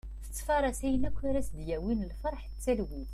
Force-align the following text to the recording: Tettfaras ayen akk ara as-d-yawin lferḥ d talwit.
Tettfaras 0.25 0.79
ayen 0.87 1.07
akk 1.09 1.19
ara 1.29 1.39
as-d-yawin 1.43 2.07
lferḥ 2.11 2.43
d 2.47 2.55
talwit. 2.63 3.09